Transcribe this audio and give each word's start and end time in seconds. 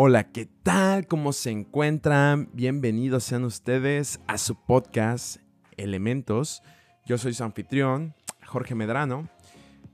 Hola, 0.00 0.30
¿qué 0.30 0.46
tal? 0.62 1.08
¿Cómo 1.08 1.32
se 1.32 1.50
encuentran? 1.50 2.50
Bienvenidos 2.52 3.24
sean 3.24 3.42
ustedes 3.42 4.20
a 4.28 4.38
su 4.38 4.54
podcast 4.54 5.38
Elementos. 5.76 6.62
Yo 7.04 7.18
soy 7.18 7.34
su 7.34 7.42
anfitrión, 7.42 8.14
Jorge 8.46 8.76
Medrano. 8.76 9.28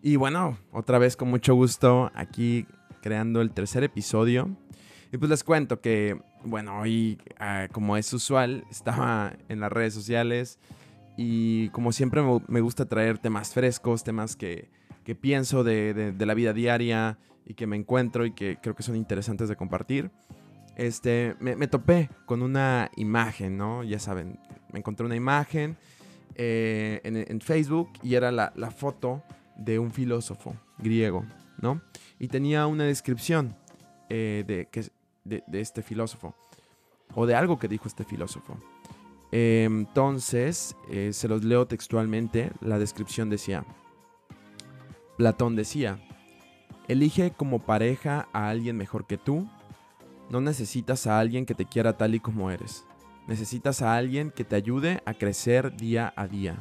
Y 0.03 0.17
bueno, 0.17 0.59
otra 0.73 0.99
vez 0.99 1.17
con 1.17 1.31
mucho 1.31 1.55
gusto 1.55 2.13
aquí 2.15 2.67
creando 3.01 3.41
el 3.41 3.53
tercer 3.53 3.83
episodio. 3.83 4.55
Y 5.11 5.17
pues 5.17 5.31
les 5.31 5.43
cuento 5.43 5.81
que, 5.81 6.21
bueno, 6.45 6.81
hoy, 6.81 7.19
ah, 7.39 7.69
como 7.73 7.97
es 7.97 8.13
usual, 8.13 8.67
estaba 8.71 9.33
en 9.49 9.59
las 9.59 9.73
redes 9.73 9.95
sociales 9.95 10.59
y 11.17 11.71
como 11.71 11.93
siempre 11.93 12.21
me 12.47 12.61
gusta 12.61 12.85
traer 12.85 13.17
temas 13.17 13.55
frescos, 13.55 14.05
temas 14.05 14.37
que, 14.37 14.69
que 15.03 15.15
pienso 15.15 15.65
de, 15.65 15.95
de 16.13 16.27
la 16.27 16.35
vida 16.35 16.53
diaria, 16.53 17.17
y 17.47 17.55
que 17.55 17.67
me 17.67 17.77
encuentro 17.77 18.25
y 18.27 18.33
que 18.33 18.59
creo 18.61 18.75
que 18.75 18.83
son 18.83 18.97
interesantes 18.97 19.49
de 19.49 19.57
compartir. 19.57 20.11
Este, 20.77 21.37
me, 21.39 21.69
topé 21.69 22.11
con 22.27 22.43
una 22.43 22.91
imagen, 22.97 23.57
¿no? 23.57 23.85
Ya 23.85 23.99
saben, 23.99 24.41
me 24.73 24.81
encontré 24.81 25.07
una 25.07 25.15
imagen 25.15 25.77
eh, 26.35 27.01
en, 27.05 27.41
Facebook 27.41 27.91
y 28.03 28.17
era 28.17 28.33
la, 28.33 28.71
foto 28.71 29.23
de 29.57 29.79
un 29.79 29.93
filósofo 29.93 30.55
griego, 30.79 31.25
¿no? 31.61 31.81
Y 32.19 32.27
tenía 32.27 32.67
una 32.67 32.85
descripción 32.85 33.55
eh, 34.09 34.43
de, 34.47 34.67
que, 34.67 34.85
de, 35.25 35.45
este 35.53 35.83
filósofo 35.83 36.35
o 37.15 37.25
de 37.25 37.37
algo 37.37 37.59
que 37.59 37.69
dijo 37.69 37.87
este 37.87 38.03
filósofo. 38.03 38.59
entonces, 39.31 40.75
eh, 40.91 41.11
se 41.13 41.29
los 41.29 41.45
leo 41.45 41.67
textualmente, 41.69 42.51
la 42.61 42.81
descripción 42.81 43.31
decía, 43.31 43.65
Platón 45.17 45.55
decía, 45.55 46.01
Elige 46.87 47.31
como 47.31 47.61
pareja 47.61 48.29
a 48.33 48.51
alguien 48.51 48.77
mejor 48.77 49.07
que 49.07 49.17
tú. 49.17 49.49
No 50.29 50.41
necesitas 50.41 51.07
a 51.07 51.19
alguien 51.19 51.47
que 51.47 51.55
te 51.55 51.65
quiera 51.65 51.97
tal 51.97 52.15
y 52.15 52.21
como 52.21 52.51
eres. 52.51 52.85
Necesitas 53.27 53.81
a 53.81 53.97
alguien 53.97 54.31
que 54.31 54.45
te 54.45 54.57
ayude 54.57 55.03
a 55.07 55.15
crecer 55.15 55.77
día 55.77 56.13
a 56.15 56.27
día. 56.27 56.59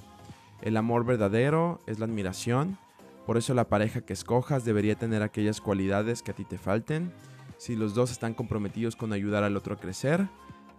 El 0.61 0.77
amor 0.77 1.05
verdadero 1.05 1.81
es 1.87 1.99
la 1.99 2.05
admiración. 2.05 2.77
Por 3.25 3.37
eso 3.37 3.53
la 3.53 3.67
pareja 3.67 4.01
que 4.01 4.13
escojas 4.13 4.63
debería 4.63 4.95
tener 4.95 5.23
aquellas 5.23 5.59
cualidades 5.59 6.23
que 6.23 6.31
a 6.31 6.35
ti 6.35 6.45
te 6.45 6.57
falten. 6.57 7.11
Si 7.57 7.75
los 7.75 7.93
dos 7.93 8.11
están 8.11 8.33
comprometidos 8.33 8.95
con 8.95 9.11
ayudar 9.11 9.43
al 9.43 9.57
otro 9.57 9.75
a 9.75 9.79
crecer, 9.79 10.29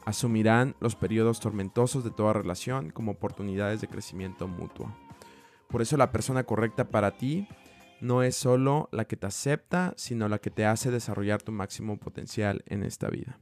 asumirán 0.07 0.75
los 0.81 0.97
periodos 0.97 1.41
tormentosos 1.41 2.03
de 2.03 2.11
toda 2.11 2.33
relación 2.33 2.91
como 2.91 3.13
oportunidades 3.13 3.83
de 3.83 3.89
crecimiento 3.89 4.49
mutuo. 4.49 4.91
Por 5.69 5.83
eso 5.83 5.99
la 5.99 6.13
persona 6.13 6.45
correcta 6.45 6.89
para 6.89 7.17
ti 7.19 7.47
no 8.05 8.23
es 8.23 8.37
solo 8.37 8.89
la 8.93 9.07
que 9.07 9.17
te 9.17 9.27
acepta, 9.27 9.95
sino 9.97 10.29
la 10.29 10.39
que 10.39 10.51
te 10.51 10.67
hace 10.67 10.91
desarrollar 10.91 11.43
tu 11.43 11.53
máximo 11.53 11.99
potencial 11.99 12.63
en 12.67 12.83
esta 12.85 13.09
vida. 13.09 13.39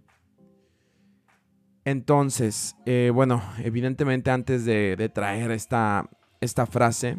Entonces, 1.84 2.76
eh, 2.86 3.10
bueno, 3.12 3.42
evidentemente 3.58 4.30
antes 4.30 4.64
de, 4.64 5.10
traer 5.12 5.50
esta, 5.50 6.08
esta, 6.40 6.66
frase 6.66 7.16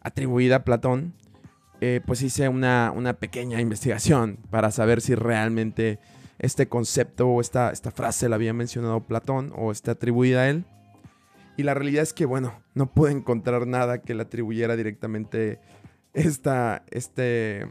atribuida 0.00 0.56
a 0.56 0.64
Platón, 0.64 1.14
eh, 1.80 2.00
pues 2.06 2.22
hice 2.22 2.48
una, 2.48 3.16
pequeña 3.18 3.60
investigación 3.60 4.38
para 4.48 4.70
saber 4.70 5.00
si 5.00 5.16
realmente 5.16 5.98
este 6.38 6.68
concepto 6.68 7.26
o 7.26 7.40
esta, 7.40 7.72
esta 7.72 7.90
frase 7.90 8.28
la 8.28 8.36
había 8.36 8.52
mencionado 8.52 9.00
Platón 9.00 9.52
o 9.56 9.72
está 9.72 9.92
atribuida 9.92 10.42
a 10.42 10.50
él. 10.50 10.64
Y 11.56 11.64
la 11.64 11.74
realidad 11.74 12.04
es 12.04 12.12
que, 12.12 12.26
bueno, 12.26 12.62
no 12.74 12.86
pude 12.92 13.10
encontrar 13.10 13.66
nada 13.66 14.02
que 14.02 14.14
le 14.14 14.22
atribuyera 14.22 14.76
directamente 14.76 15.58
esta, 16.18 16.82
este, 16.90 17.68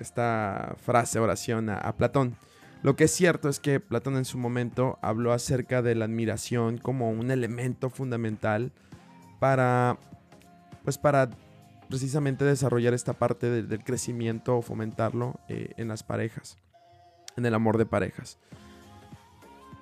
esta 0.00 0.74
frase, 0.82 1.18
oración 1.18 1.70
a, 1.70 1.92
Platón. 1.96 2.36
Lo 2.82 2.96
que 2.96 3.04
es 3.04 3.12
cierto 3.12 3.48
es 3.48 3.60
que 3.60 3.80
Platón 3.80 4.16
en 4.16 4.24
su 4.24 4.38
momento 4.38 4.98
habló 5.02 5.32
acerca 5.32 5.82
de 5.82 5.94
la 5.94 6.04
admiración 6.04 6.78
como 6.78 7.10
un 7.10 7.30
elemento 7.30 7.90
fundamental 7.90 8.72
para, 9.40 9.98
pues 10.84 10.98
para 10.98 11.30
precisamente 11.88 12.44
desarrollar 12.44 12.94
esta 12.94 13.12
parte 13.12 13.62
del 13.62 13.84
crecimiento 13.84 14.56
o 14.56 14.62
fomentarlo 14.62 15.40
eh, 15.48 15.72
en 15.76 15.88
las 15.88 16.02
parejas, 16.02 16.58
en 17.36 17.46
el 17.46 17.54
amor 17.54 17.78
de 17.78 17.86
parejas. 17.86 18.38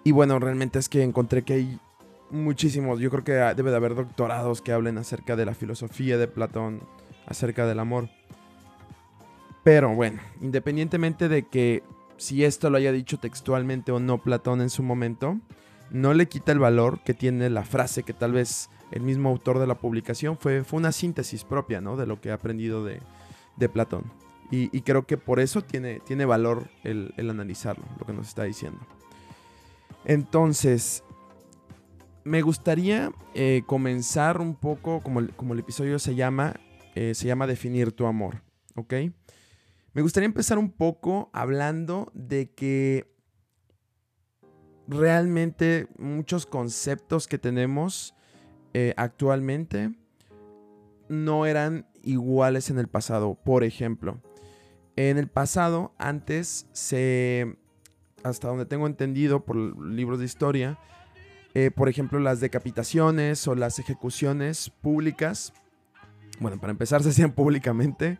Y 0.04 0.12
bueno, 0.12 0.38
realmente 0.38 0.78
es 0.78 0.88
que 0.88 1.02
encontré 1.02 1.42
que 1.42 1.54
hay 1.54 1.80
muchísimos, 2.30 3.00
yo 3.00 3.10
creo 3.10 3.24
que 3.24 3.32
debe 3.32 3.70
de 3.70 3.76
haber 3.76 3.94
doctorados 3.94 4.60
que 4.60 4.72
hablen 4.72 4.98
acerca 4.98 5.36
de 5.36 5.46
la 5.46 5.54
filosofía 5.54 6.18
de 6.18 6.28
Platón, 6.28 6.82
acerca 7.26 7.66
del 7.66 7.78
amor. 7.78 8.08
Pero 9.62 9.94
bueno, 9.94 10.20
independientemente 10.40 11.28
de 11.28 11.44
que 11.44 11.82
si 12.16 12.44
esto 12.44 12.70
lo 12.70 12.76
haya 12.76 12.92
dicho 12.92 13.18
textualmente 13.18 13.92
o 13.92 13.98
no 13.98 14.22
Platón 14.22 14.60
en 14.60 14.70
su 14.70 14.82
momento, 14.82 15.38
no 15.90 16.14
le 16.14 16.26
quita 16.26 16.52
el 16.52 16.58
valor 16.58 17.00
que 17.00 17.14
tiene 17.14 17.48
la 17.50 17.64
frase 17.64 18.02
que 18.02 18.12
tal 18.12 18.32
vez 18.32 18.68
el 18.90 19.02
mismo 19.02 19.28
autor 19.28 19.58
de 19.58 19.66
la 19.66 19.76
publicación 19.76 20.38
fue, 20.38 20.64
fue 20.64 20.78
una 20.78 20.92
síntesis 20.92 21.44
propia 21.44 21.80
¿no? 21.80 21.96
de 21.96 22.06
lo 22.06 22.20
que 22.20 22.30
ha 22.30 22.34
aprendido 22.34 22.84
de, 22.84 23.00
Platón. 23.68 24.04
Y, 24.50 24.82
creo 24.82 25.04
que 25.04 25.16
por 25.16 25.40
eso 25.40 25.62
tiene, 25.62 25.98
tiene 26.00 26.26
valor 26.26 26.68
el, 26.84 27.12
analizarlo, 27.18 27.84
lo 27.98 28.06
que 28.06 28.12
nos 28.12 28.28
está 28.28 28.44
diciendo. 28.44 28.78
Entonces, 30.04 31.02
me 32.22 32.42
gustaría 32.42 33.10
eh, 33.34 33.62
comenzar 33.66 34.40
un 34.40 34.54
poco, 34.54 35.00
como 35.02 35.26
como 35.34 35.54
el 35.54 35.60
episodio 35.60 35.98
se 35.98 36.14
llama, 36.14 36.54
eh, 36.94 37.14
se 37.14 37.26
llama 37.26 37.46
Definir 37.46 37.92
tu 37.92 38.06
amor, 38.06 38.42
¿ok? 38.76 38.94
Me 39.92 40.02
gustaría 40.02 40.26
empezar 40.26 40.58
un 40.58 40.70
poco 40.70 41.30
hablando 41.32 42.10
de 42.14 42.50
que 42.50 43.12
realmente 44.88 45.88
muchos 45.98 46.46
conceptos 46.46 47.28
que 47.28 47.38
tenemos 47.38 48.14
eh, 48.74 48.92
actualmente 48.96 49.94
no 51.08 51.46
eran 51.46 51.86
iguales 52.02 52.70
en 52.70 52.78
el 52.78 52.88
pasado. 52.88 53.34
Por 53.34 53.64
ejemplo, 53.64 54.20
en 54.96 55.18
el 55.18 55.28
pasado, 55.28 55.94
antes 55.98 56.66
se, 56.72 57.56
hasta 58.22 58.48
donde 58.48 58.66
tengo 58.66 58.86
entendido 58.86 59.44
por 59.44 59.56
libros 59.56 60.18
de 60.18 60.24
historia, 60.24 60.78
eh, 61.54 61.70
por 61.70 61.88
ejemplo, 61.88 62.18
las 62.18 62.40
decapitaciones 62.40 63.46
o 63.46 63.54
las 63.54 63.78
ejecuciones 63.78 64.70
públicas 64.70 65.52
bueno, 66.40 66.58
para 66.60 66.70
empezar 66.70 67.02
se 67.02 67.10
hacían 67.10 67.32
públicamente 67.32 68.18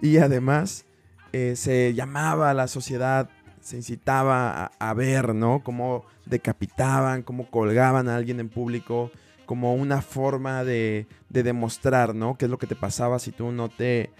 y 0.00 0.18
además 0.18 0.84
eh, 1.32 1.56
se 1.56 1.94
llamaba 1.94 2.50
a 2.50 2.54
la 2.54 2.68
sociedad, 2.68 3.28
se 3.60 3.76
incitaba 3.76 4.66
a, 4.78 4.94
ver, 4.94 5.34
¿no? 5.34 5.62
Cómo 5.64 6.04
decapitaban, 6.26 7.22
cómo 7.22 7.50
colgaban 7.50 8.08
a 8.08 8.16
alguien 8.16 8.38
en 8.38 8.48
público, 8.48 9.10
como 9.46 9.74
una 9.74 10.02
forma 10.02 10.62
de, 10.62 11.06
demostrar, 11.30 12.14
¿no? 12.14 12.36
¿Qué 12.36 12.44
es 12.44 12.50
lo 12.50 12.58
que 12.58 12.66
te 12.66 12.76
pasaba 12.76 13.18
si 13.18 13.32
tú 13.32 13.50
no 13.50 13.68
te, 13.68 14.10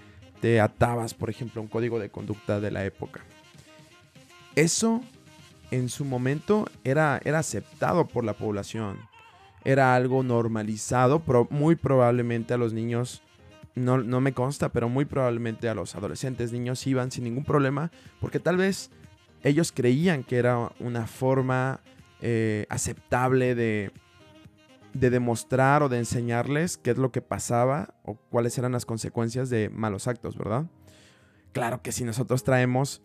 atabas, 0.60 1.14
por 1.14 1.30
ejemplo, 1.30 1.62
un 1.62 1.68
código 1.68 1.98
de 1.98 2.10
conducta 2.10 2.60
de 2.60 2.70
la 2.70 2.84
época? 2.84 3.20
Eso 4.56 5.00
en 5.70 5.88
su 5.88 6.04
momento 6.04 6.66
era, 6.82 7.20
era 7.24 7.38
aceptado 7.38 8.06
por 8.06 8.24
la 8.24 8.32
población. 8.32 8.98
Era 9.64 9.94
algo 9.94 10.22
normalizado, 10.22 11.22
muy 11.50 11.76
probablemente 11.76 12.54
a 12.54 12.58
los 12.58 12.72
niños 12.72 13.22
no, 13.74 14.20
me 14.20 14.32
consta, 14.32 14.70
pero 14.70 14.88
muy 14.88 15.04
probablemente 15.04 15.68
a 15.68 15.74
los 15.74 15.94
adolescentes, 15.94 16.52
niños 16.52 16.86
iban 16.86 17.10
sin 17.10 17.24
ningún 17.24 17.44
problema, 17.44 17.90
porque 18.20 18.40
tal 18.40 18.56
vez 18.56 18.90
ellos 19.42 19.72
creían 19.72 20.22
que 20.22 20.38
era 20.38 20.72
una 20.78 21.06
forma 21.06 21.80
eh, 22.20 22.66
aceptable 22.70 23.54
de, 23.54 23.92
de 24.94 25.10
demostrar 25.10 25.82
o 25.82 25.88
de 25.88 25.98
enseñarles 25.98 26.78
qué 26.78 26.92
es 26.92 26.98
lo 26.98 27.10
que 27.10 27.20
pasaba 27.20 27.94
o 28.04 28.14
cuáles 28.14 28.56
eran 28.58 28.72
las 28.72 28.86
consecuencias 28.86 29.50
de 29.50 29.68
malos 29.68 30.06
actos, 30.06 30.38
¿verdad? 30.38 30.66
Claro 31.52 31.82
que 31.82 31.92
si 31.92 32.04
nosotros 32.04 32.44
traemos 32.44 33.02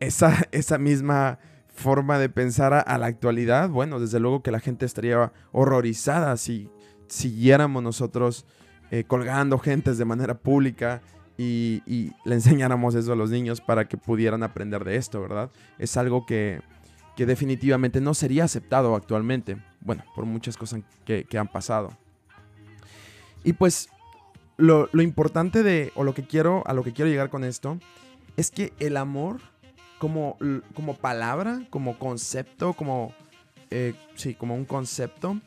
esa, 0.00 0.36
esa 0.52 0.78
misma 0.78 1.38
forma 1.68 2.18
de 2.18 2.28
pensar 2.28 2.74
a, 2.74 2.80
a, 2.80 2.98
la 2.98 3.06
actualidad, 3.06 3.70
bueno, 3.70 4.00
desde 4.00 4.20
luego 4.20 4.42
que 4.42 4.50
la 4.50 4.60
gente 4.60 4.84
estaría 4.84 5.32
horrorizada 5.52 6.36
si 6.36 6.68
siguiéramos 7.08 7.82
nosotros 7.82 8.46
eh, 8.90 9.04
colgando 9.04 9.58
gentes 9.58 9.98
de 9.98 10.04
manera 10.04 10.34
pública 10.34 11.00
y, 11.38 12.12
le 12.24 12.34
enseñáramos 12.34 12.94
eso 12.94 13.12
a 13.12 13.16
los 13.16 13.30
niños 13.30 13.60
para 13.60 13.88
que 13.88 13.96
pudieran 13.96 14.42
aprender 14.42 14.84
de 14.84 14.96
esto, 14.96 15.22
¿verdad? 15.22 15.50
Es 15.78 15.96
algo 15.96 16.26
que, 16.26 16.60
definitivamente 17.16 18.00
no 18.00 18.14
sería 18.14 18.44
aceptado 18.44 18.96
actualmente, 18.96 19.58
bueno, 19.82 20.02
por 20.14 20.24
muchas 20.24 20.56
cosas 20.56 20.80
que, 21.04 21.26
han 21.38 21.48
pasado. 21.48 21.90
Y 23.44 23.52
pues 23.52 23.90
lo, 24.56 24.88
importante 24.94 25.62
de, 25.62 25.92
o 25.96 26.04
lo 26.04 26.14
que 26.14 26.26
quiero, 26.26 26.62
a 26.66 26.72
lo 26.72 26.82
que 26.82 26.94
quiero 26.94 27.10
llegar 27.10 27.28
con 27.28 27.44
esto, 27.44 27.78
es 28.38 28.50
que 28.50 28.72
el 28.78 28.96
amor 28.96 29.40
como, 29.98 30.38
como 30.74 30.94
palabra, 30.94 31.62
como 31.68 31.98
concepto, 31.98 32.72
como, 32.72 33.12
eh, 33.70 33.92
sí, 34.14 34.34
como 34.34 34.54
un 34.54 34.64
concepto, 34.64 35.38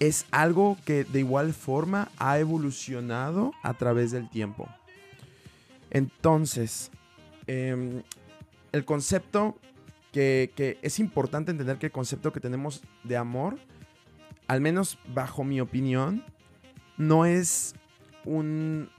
es 0.00 0.26
algo 0.30 0.78
que 0.84 1.04
de 1.04 1.20
igual 1.20 1.52
forma 1.52 2.10
ha 2.18 2.38
evolucionado 2.38 3.52
a 3.62 3.74
través 3.74 4.10
del 4.10 4.28
tiempo. 4.28 4.66
Entonces, 5.90 6.90
em, 7.46 8.02
el 8.72 8.84
concepto 8.84 9.56
que, 10.12 10.52
que, 10.56 10.78
es 10.82 10.98
importante 10.98 11.50
entender 11.50 11.78
que 11.78 11.86
el 11.86 11.92
concepto 11.92 12.32
que 12.32 12.40
tenemos 12.40 12.82
de 13.04 13.16
amor, 13.16 13.58
al 14.48 14.60
menos 14.60 14.98
bajo 15.14 15.44
mi 15.44 15.60
opinión, 15.60 16.24
no 16.96 17.24
es 17.24 17.74
un. 18.24 18.90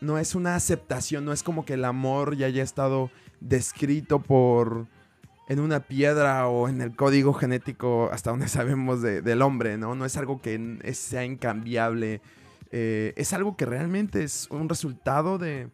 No 0.00 0.16
es 0.16 0.34
una 0.34 0.54
aceptación, 0.54 1.26
no 1.26 1.32
es 1.32 1.42
como 1.42 1.66
que 1.66 1.74
el 1.74 1.84
amor 1.84 2.34
ya 2.34 2.46
haya 2.46 2.62
estado 2.62 3.10
descrito 3.40 4.20
por. 4.20 4.86
En 5.50 5.58
una 5.58 5.80
piedra 5.80 6.46
o 6.46 6.68
en 6.68 6.80
el 6.80 6.94
código 6.94 7.32
genético 7.32 8.08
hasta 8.12 8.30
donde 8.30 8.46
sabemos 8.48 9.02
de, 9.02 9.20
del 9.20 9.42
hombre, 9.42 9.76
¿no? 9.76 9.96
No 9.96 10.04
es 10.04 10.16
algo 10.16 10.40
que 10.40 10.78
sea 10.94 11.24
incambiable. 11.24 12.22
Eh, 12.70 13.14
es 13.16 13.32
algo 13.32 13.56
que 13.56 13.66
realmente 13.66 14.22
es 14.22 14.46
un 14.52 14.68
resultado 14.68 15.38
de, 15.38 15.68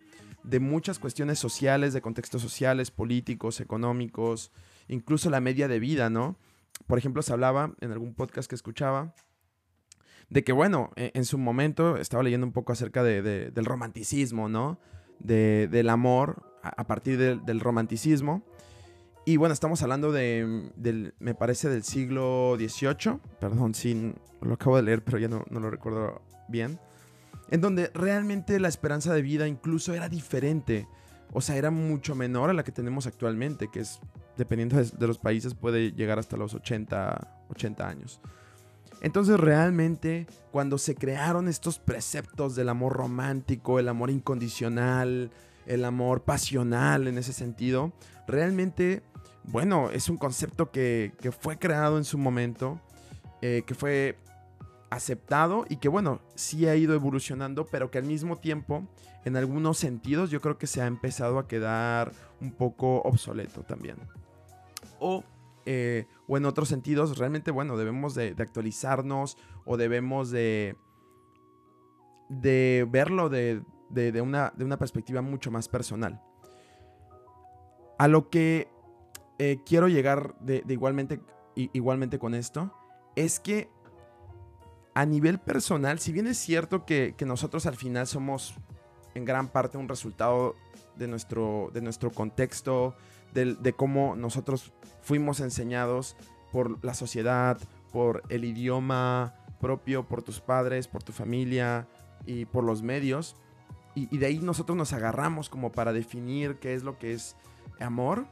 de 0.44 0.60
muchas 0.60 0.98
cuestiones 0.98 1.38
sociales, 1.38 1.92
de 1.92 2.00
contextos 2.00 2.40
sociales, 2.40 2.90
políticos, 2.90 3.60
económicos, 3.60 4.50
incluso 4.88 5.28
la 5.28 5.42
media 5.42 5.68
de 5.68 5.78
vida, 5.78 6.08
¿no? 6.08 6.38
Por 6.86 6.96
ejemplo, 6.96 7.20
se 7.20 7.34
hablaba 7.34 7.74
en 7.82 7.92
algún 7.92 8.14
podcast 8.14 8.48
que 8.48 8.54
escuchaba 8.54 9.14
de 10.30 10.42
que, 10.42 10.52
bueno, 10.52 10.90
e, 10.96 11.10
en, 11.12 11.26
su 11.26 11.36
momento 11.36 11.98
estaba 11.98 12.22
leyendo 12.22 12.46
un 12.46 12.54
poco 12.54 12.72
acerca 12.72 13.02
de, 13.02 13.20
del 13.20 13.64
romanticismo, 13.66 14.48
¿no? 14.48 14.80
De, 15.18 15.68
del 15.70 15.90
amor 15.90 16.42
a, 16.62 16.86
partir 16.86 17.18
del 17.18 17.60
romanticismo. 17.60 18.42
Y 19.26 19.36
bueno, 19.36 19.52
estamos 19.52 19.82
hablando 19.82 20.12
de, 20.12 20.72
me 21.18 21.34
parece, 21.34 21.68
del 21.68 21.82
siglo 21.82 22.56
XVIII. 22.56 23.18
Perdón, 23.38 23.74
sí, 23.74 24.14
lo 24.40 24.54
acabo 24.54 24.76
de 24.76 24.84
leer, 24.84 25.04
pero 25.04 25.18
ya 25.18 25.28
no, 25.28 25.44
no 25.50 25.60
lo 25.60 25.68
recuerdo 25.68 26.22
bien 26.48 26.78
en 27.50 27.60
donde 27.60 27.90
realmente 27.94 28.58
la 28.60 28.68
esperanza 28.68 29.14
de 29.14 29.22
vida 29.22 29.46
incluso 29.46 29.94
era 29.94 30.08
diferente. 30.08 30.88
O 31.32 31.40
sea, 31.40 31.56
era 31.56 31.70
mucho 31.70 32.14
menor 32.14 32.50
a 32.50 32.52
la 32.52 32.64
que 32.64 32.72
tenemos 32.72 33.06
actualmente, 33.06 33.68
que 33.68 33.80
es, 33.80 34.00
dependiendo 34.36 34.76
de, 34.76 35.06
los 35.06 35.18
países, 35.18 35.54
puede 35.54 35.92
llegar 35.92 36.18
hasta 36.18 36.36
los 36.36 36.54
80, 36.54 37.46
80 37.50 37.88
años. 37.88 38.20
Entonces 39.02 39.38
realmente 39.38 40.26
cuando 40.50 40.78
se 40.78 40.94
crearon 40.94 41.48
estos 41.48 41.78
preceptos 41.78 42.56
del 42.56 42.70
amor 42.70 42.94
romántico, 42.94 43.78
el 43.78 43.88
amor 43.88 44.10
incondicional, 44.10 45.30
el 45.66 45.84
amor 45.84 46.22
pasional 46.22 47.06
en 47.06 47.18
ese 47.18 47.34
sentido, 47.34 47.92
realmente, 48.26 49.02
bueno, 49.46 49.90
es 49.90 50.08
un 50.08 50.16
concepto 50.16 50.70
que, 50.70 51.12
fue 51.40 51.58
creado 51.58 51.98
en 51.98 52.04
su 52.04 52.18
momento, 52.18 52.80
eh, 53.42 53.62
que 53.66 53.74
fue 53.74 54.18
aceptado 54.90 55.64
y 55.68 55.76
que 55.76 55.88
bueno, 55.88 56.20
sí 56.34 56.66
ha 56.66 56.74
ido 56.76 56.94
evolucionando, 56.94 57.66
pero 57.66 57.90
que 57.90 57.98
al 57.98 58.04
mismo 58.04 58.36
tiempo, 58.36 58.86
en 59.24 59.36
algunos 59.36 59.78
sentidos, 59.78 60.30
yo 60.30 60.40
creo 60.40 60.58
que 60.58 60.66
se 60.66 60.82
ha 60.82 60.86
empezado 60.86 61.38
a 61.38 61.46
quedar 61.46 62.12
un 62.40 62.52
poco 62.52 63.02
obsoleto 63.02 63.62
también. 63.62 63.96
O, 64.98 65.24
eh, 65.64 66.06
o 66.26 66.36
en 66.36 66.46
otros 66.46 66.68
sentidos, 66.68 67.18
realmente, 67.18 67.50
bueno, 67.50 67.76
debemos 67.76 68.14
de, 68.14 68.34
actualizarnos 68.38 69.36
o 69.64 69.76
debemos 69.76 70.30
de, 70.30 70.76
de 72.28 72.86
verlo 72.90 73.28
de, 73.28 73.62
de, 73.90 74.20
una, 74.20 74.52
de 74.56 74.64
una 74.64 74.78
perspectiva 74.78 75.22
mucho 75.22 75.50
más 75.50 75.68
personal. 75.68 76.20
A 77.98 78.08
lo 78.08 78.28
que 78.28 78.68
eh, 79.38 79.58
quiero 79.66 79.88
llegar 79.88 80.34
de, 80.40 80.64
igualmente, 80.68 81.20
igualmente 81.54 82.18
con 82.18 82.34
esto, 82.34 82.72
es 83.16 83.40
que 83.40 83.68
a 84.94 85.04
nivel 85.04 85.38
personal, 85.38 85.98
si 85.98 86.10
bien 86.10 86.26
es 86.26 86.38
cierto 86.38 86.86
que, 86.86 87.14
nosotros 87.26 87.66
al 87.66 87.76
final 87.76 88.06
somos 88.06 88.54
en 89.14 89.26
gran 89.26 89.48
parte 89.48 89.76
un 89.76 89.88
resultado 89.88 90.54
de 90.96 91.06
nuestro, 91.06 91.70
de 91.74 91.82
nuestro 91.82 92.10
contexto, 92.10 92.94
de, 93.34 93.74
cómo 93.74 94.16
nosotros 94.16 94.72
fuimos 95.02 95.40
enseñados 95.40 96.16
por 96.50 96.82
la 96.82 96.94
sociedad, 96.94 97.58
por 97.92 98.22
el 98.30 98.46
idioma 98.46 99.34
propio, 99.60 100.08
por 100.08 100.22
tus 100.22 100.40
padres, 100.40 100.88
por 100.88 101.02
tu 101.02 101.12
familia 101.12 101.86
y 102.24 102.46
por 102.46 102.64
los 102.64 102.80
medios. 102.82 103.36
Y, 103.94 104.08
y, 104.14 104.16
de 104.16 104.26
ahí 104.26 104.38
nosotros 104.38 104.78
nos 104.78 104.94
agarramos 104.94 105.50
como 105.50 105.72
para 105.72 105.92
definir 105.92 106.56
qué 106.56 106.72
es 106.72 106.82
lo 106.82 106.98
que 106.98 107.12
es 107.12 107.36
amor. 107.80 108.26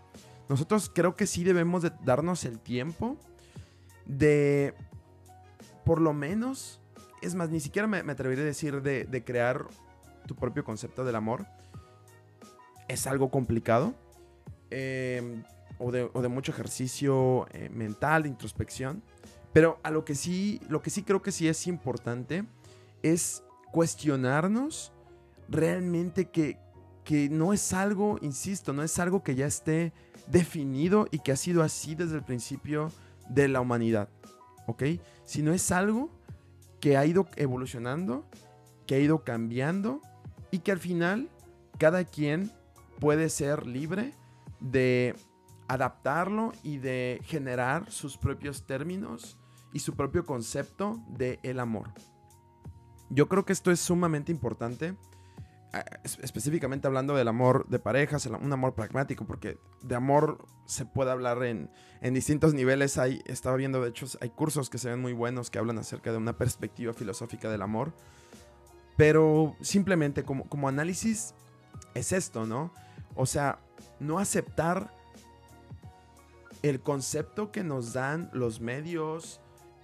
Nosotros 0.49 0.91
creo 0.95 1.15
que 1.15 1.27
sí 1.27 1.45
debemos 1.45 1.83
de 1.83 1.93
darnos 2.05 2.45
el 2.45 2.59
tiempo 2.59 3.17
de 4.07 4.75
por 5.85 6.01
lo 6.01 6.13
menos, 6.13 6.81
es 7.23 7.35
más, 7.35 7.51
ni 7.51 7.61
siquiera 7.61 7.87
me, 7.87 7.99
atrevería 7.99 8.45
a 8.45 8.47
decir 8.47 8.83
de, 8.83 9.25
crear 9.25 9.67
tu 10.27 10.35
propio 10.35 10.65
concepto 10.65 11.05
del 11.05 11.17
amor. 11.17 11.47
Es 12.89 13.07
algo 13.07 13.31
complicado. 13.31 13.95
Em, 14.71 15.45
o, 15.79 15.93
de, 15.93 16.29
mucho 16.29 16.53
ejercicio 16.53 17.47
eh, 17.53 17.69
mental, 17.69 18.23
de 18.23 18.31
introspección. 18.31 19.03
Pero 19.53 19.79
a 19.83 19.91
lo 19.91 20.05
que 20.05 20.15
sí, 20.15 20.61
lo 20.69 20.83
que 20.83 20.91
sí 20.91 21.03
creo 21.03 21.23
que 21.23 21.33
sí 21.33 21.47
es 21.49 21.67
importante 21.67 22.45
es 23.03 23.43
cuestionarnos 23.71 24.93
realmente 25.49 26.31
que, 26.31 26.59
que 27.05 27.29
no 27.29 27.53
es 27.53 27.73
algo, 27.73 28.19
insisto, 28.23 28.73
no 28.73 28.83
es 28.83 28.99
algo 28.99 29.23
que 29.23 29.35
ya 29.35 29.47
esté 29.47 29.93
definido 30.27 31.07
y 31.11 31.19
que 31.19 31.33
ha 31.33 31.37
sido 31.37 31.63
así 31.63 31.95
desde 31.95 32.17
el 32.17 32.23
principio 32.23 32.91
de 33.29 33.49
la 33.49 33.61
humanidad. 33.61 34.09
¿ok? 34.67 34.83
Sino 35.25 35.53
es 35.53 35.71
algo 35.71 36.11
que 36.81 36.97
ha 36.97 37.07
ido 37.07 37.27
evolucionando, 37.37 38.25
que 38.87 38.97
ha 38.97 38.99
ido 38.99 39.25
cambiando 39.25 40.01
y 40.51 40.59
que 40.61 40.73
al 40.73 40.79
final 40.79 41.31
cada 41.79 42.05
quien 42.05 42.51
puede 43.01 43.29
ser 43.29 43.67
libre 43.67 44.13
de 44.61 45.15
adaptarlo 45.69 46.53
y 46.63 46.79
de 46.79 47.21
generar 47.25 47.91
sus 47.91 48.17
propios 48.17 48.67
términos 48.67 49.39
y 49.73 49.81
su 49.81 49.95
propio 49.95 50.25
concepto 50.25 51.03
de 51.09 51.41
el 51.43 51.59
amor. 51.59 51.93
Yo 53.11 53.29
creo 53.29 53.45
que 53.45 53.53
esto 53.53 53.71
es 53.71 53.81
sumamente 53.81 54.31
importante 54.31 54.95
específicamente 56.23 56.87
hablando 56.87 57.15
del 57.15 57.29
amor 57.29 57.67
de 57.69 57.79
parejas, 57.79 58.27
un 58.27 58.53
amor 58.53 58.75
pragmático, 58.75 59.27
porque 59.27 59.59
de 59.83 59.95
amor 59.95 60.45
se 60.67 60.87
puede 60.87 61.11
hablar 61.11 61.43
en, 61.45 61.71
distintos 62.13 62.55
niveles. 62.55 62.99
Hay, 62.99 63.23
estaba 63.27 63.57
viendo, 63.57 63.83
de 63.83 63.91
hecho, 63.91 64.07
hay 64.21 64.31
cursos 64.31 64.71
que 64.71 64.79
se 64.79 64.91
ven 64.91 65.01
muy 65.01 65.13
buenos 65.13 65.51
que 65.51 65.59
hablan 65.59 65.79
acerca 65.79 66.13
de 66.13 66.19
una 66.19 66.37
perspectiva 66.37 66.93
filosófica 66.93 67.51
del 67.51 67.63
amor. 67.63 67.93
Pero 68.97 69.57
simplemente 69.61 70.23
como, 70.23 70.49
como 70.49 70.69
análisis 70.69 71.35
es 71.95 72.13
esto, 72.13 72.47
¿no? 72.47 72.73
O 73.17 73.27
sea, 73.27 73.59
no 73.99 74.19
aceptar 74.19 74.93
el 76.63 76.81
concepto 76.81 77.51
que 77.51 77.65
nos 77.65 77.93
dan 77.93 78.31
los 78.33 78.61
medios 78.61 79.41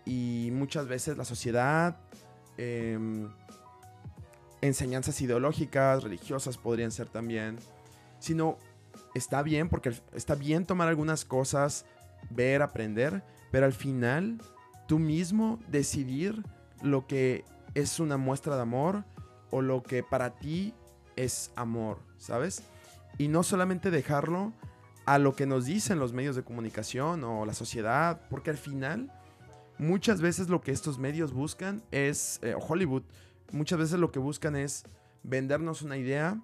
y 0.06 0.50
muchas 0.52 0.86
veces 0.86 1.16
la 1.16 1.24
sociedad. 1.24 1.98
Eh, 2.56 3.28
enseñanzas 4.62 5.20
ideológicas, 5.20 6.02
religiosas 6.02 6.58
podrían 6.58 6.90
ser 6.90 7.08
también, 7.08 7.58
sino 8.18 8.58
está 9.14 9.42
bien 9.42 9.68
porque 9.68 9.92
está 10.14 10.34
bien 10.34 10.66
tomar 10.66 10.88
algunas 10.88 11.24
cosas, 11.24 11.86
ver, 12.30 12.62
aprender, 12.62 13.22
pero 13.50 13.66
al 13.66 13.72
final 13.72 14.40
tú 14.86 14.98
mismo 14.98 15.58
decidir 15.68 16.42
lo 16.82 17.06
que 17.06 17.44
es 17.74 18.00
una 18.00 18.16
muestra 18.16 18.56
de 18.56 18.62
amor 18.62 19.04
o 19.50 19.62
lo 19.62 19.82
que 19.82 20.02
para 20.02 20.38
ti 20.38 20.74
es 21.16 21.52
amor, 21.56 21.98
¿sabes? 22.18 22.62
Y 23.18 23.28
no 23.28 23.42
solamente 23.42 23.90
dejarlo 23.90 24.52
a 25.06 25.18
lo 25.18 25.34
que 25.34 25.46
nos 25.46 25.64
dicen 25.66 25.98
los 25.98 26.12
medios 26.12 26.36
de 26.36 26.44
comunicación 26.44 27.24
o 27.24 27.44
la 27.44 27.54
sociedad, 27.54 28.20
porque 28.30 28.50
al 28.50 28.56
final 28.56 29.12
muchas 29.78 30.20
veces 30.20 30.48
lo 30.48 30.60
que 30.60 30.72
estos 30.72 30.98
medios 30.98 31.32
buscan 31.32 31.82
es, 31.90 32.38
eh, 32.42 32.54
Hollywood, 32.56 33.02
muchas 33.52 33.78
veces 33.78 33.98
lo 33.98 34.10
que 34.10 34.18
buscan 34.18 34.56
es 34.56 34.84
vendernos 35.22 35.82
una 35.82 35.96
idea 35.96 36.40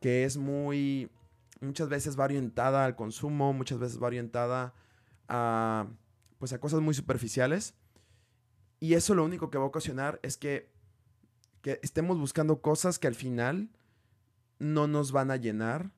que 0.00 0.24
es 0.24 0.36
muy, 0.36 1.10
muchas 1.60 1.88
veces 1.88 2.18
va 2.18 2.24
orientada 2.24 2.84
al 2.84 2.96
consumo, 2.96 3.52
muchas 3.52 3.78
veces 3.78 4.02
va 4.02 4.06
orientada 4.06 4.74
a, 5.28 5.86
pues 6.38 6.52
a 6.52 6.60
cosas 6.60 6.80
muy 6.80 6.94
superficiales. 6.94 7.74
Y 8.80 8.94
eso 8.94 9.14
lo 9.14 9.24
único 9.24 9.50
que 9.50 9.58
va 9.58 9.64
a 9.64 9.68
ocasionar 9.68 10.20
es 10.22 10.36
que, 10.36 10.70
que 11.62 11.80
estemos 11.82 12.18
buscando 12.18 12.60
cosas 12.62 12.98
que 12.98 13.08
al 13.08 13.14
final 13.14 13.70
no 14.58 14.86
nos 14.86 15.12
van 15.12 15.30
a 15.30 15.36
llenar 15.36 15.90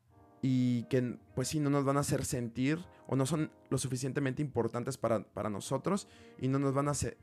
y 0.42 0.84
que 0.84 1.18
pues 1.34 1.48
sí, 1.48 1.60
no 1.60 1.70
nos 1.70 1.84
van 1.84 1.96
a 1.96 2.00
hacer 2.00 2.24
sentir 2.24 2.78
o 3.06 3.16
no 3.16 3.26
son 3.26 3.50
lo 3.68 3.78
suficientemente 3.78 4.40
importantes 4.40 4.96
para, 4.96 5.50
nosotros 5.50 6.08
y 6.38 6.48
no 6.48 6.58
nos 6.58 6.72
van 6.72 6.88
a 6.88 6.92
hacer, 6.92 7.18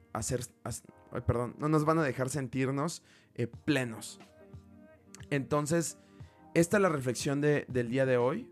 perdón, 1.25 1.55
no 1.57 1.69
nos 1.69 1.86
van 1.86 2.00
a 2.00 2.03
dejar 2.03 2.29
sentirnos 2.29 3.03
eh, 3.36 3.47
plenos. 3.47 4.19
Entonces, 5.29 5.97
esta 6.53 6.77
es 6.77 6.83
la 6.83 6.89
reflexión 6.89 7.41
del 7.41 7.89
día 7.89 8.05
de 8.05 8.17
hoy. 8.17 8.50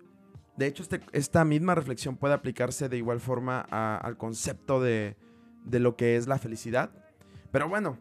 De 0.58 0.68
hecho, 0.68 0.84
este, 0.84 1.02
esta 1.12 1.44
misma 1.44 1.76
reflexión 1.76 2.16
puede 2.16 2.34
aplicarse 2.34 2.88
de 2.88 2.98
igual 2.98 3.20
forma 3.20 3.60
al 3.60 4.18
concepto 4.18 4.82
de, 4.82 5.18
lo 5.70 5.96
que 5.98 6.16
es 6.16 6.28
la 6.28 6.40
felicidad. 6.40 6.92
Pero 7.52 7.68
bueno, 7.68 7.98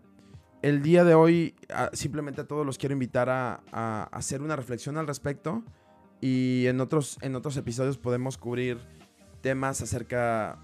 el 0.62 0.82
día 0.82 1.04
de 1.04 1.14
hoy 1.14 1.56
simplemente 1.92 2.42
a 2.42 2.46
todos 2.46 2.64
los 2.64 2.78
quiero 2.78 2.92
invitar 2.92 3.28
a, 3.28 3.62
a 3.72 4.04
hacer 4.12 4.42
una 4.42 4.56
reflexión 4.56 4.96
al 4.96 5.06
respecto 5.06 5.64
Y 6.24 6.68
en 6.68 6.80
otros, 6.80 7.18
en 7.20 7.34
otros 7.34 7.54
episodios 7.58 7.98
podemos 7.98 8.38
cubrir 8.38 8.78
temas 9.42 9.82
acerca 9.82 10.58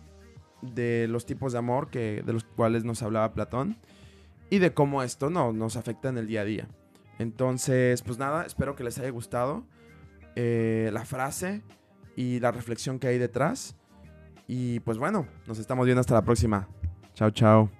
de 0.62 1.06
los 1.06 1.26
tipos 1.26 1.52
de 1.52 1.58
amor 1.58 1.90
que, 1.90 2.22
de 2.24 2.32
los 2.32 2.44
cuales 2.44 2.84
nos 2.84 3.02
hablaba 3.02 3.34
Platón 3.34 3.76
y 4.48 4.58
de 4.58 4.72
cómo 4.72 5.02
esto 5.02 5.28
no, 5.28 5.52
nos 5.52 5.76
afecta 5.76 6.08
en 6.08 6.16
el 6.16 6.28
día 6.28 6.40
a 6.40 6.44
día. 6.44 6.68
Entonces, 7.18 8.00
pues 8.00 8.16
nada, 8.16 8.46
espero 8.46 8.74
que 8.74 8.84
les 8.84 8.98
haya 9.00 9.10
gustado 9.10 9.66
eh, 10.34 10.88
la 10.94 11.04
frase 11.04 11.60
y 12.16 12.40
la 12.40 12.52
reflexión 12.52 12.98
que 12.98 13.08
hay 13.08 13.18
detrás. 13.18 13.76
Y 14.46 14.80
pues 14.80 14.96
bueno, 14.96 15.26
nos 15.46 15.58
estamos 15.58 15.84
viendo 15.84 16.00
hasta 16.00 16.14
la 16.14 16.22
próxima. 16.22 16.68
Chao, 17.12 17.30
chao. 17.32 17.79